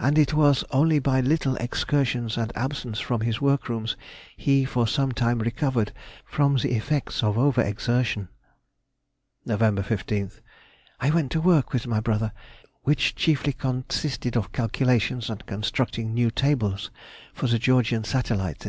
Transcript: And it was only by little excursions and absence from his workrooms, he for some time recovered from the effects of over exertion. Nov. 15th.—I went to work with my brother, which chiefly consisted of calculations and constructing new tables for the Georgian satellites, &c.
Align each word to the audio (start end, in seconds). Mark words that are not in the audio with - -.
And 0.00 0.18
it 0.18 0.34
was 0.34 0.64
only 0.72 0.98
by 0.98 1.20
little 1.20 1.54
excursions 1.58 2.36
and 2.36 2.50
absence 2.56 2.98
from 2.98 3.20
his 3.20 3.40
workrooms, 3.40 3.96
he 4.36 4.64
for 4.64 4.84
some 4.88 5.12
time 5.12 5.38
recovered 5.38 5.92
from 6.24 6.56
the 6.56 6.72
effects 6.74 7.22
of 7.22 7.38
over 7.38 7.62
exertion. 7.62 8.30
Nov. 9.46 9.60
15th.—I 9.60 11.10
went 11.10 11.30
to 11.30 11.40
work 11.40 11.72
with 11.72 11.86
my 11.86 12.00
brother, 12.00 12.32
which 12.82 13.14
chiefly 13.14 13.52
consisted 13.52 14.36
of 14.36 14.50
calculations 14.50 15.30
and 15.30 15.46
constructing 15.46 16.12
new 16.12 16.32
tables 16.32 16.90
for 17.32 17.46
the 17.46 17.60
Georgian 17.60 18.02
satellites, 18.02 18.64
&c. 18.64 18.68